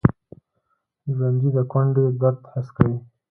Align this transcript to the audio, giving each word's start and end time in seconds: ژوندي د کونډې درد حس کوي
ژوندي 1.15 1.49
د 1.57 1.59
کونډې 1.71 2.05
درد 2.21 2.41
حس 2.51 2.67
کوي 2.75 2.97